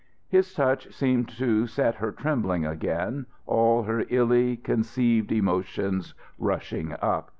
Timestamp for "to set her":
1.37-2.11